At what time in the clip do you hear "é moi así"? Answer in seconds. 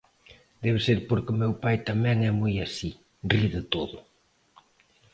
2.29-2.91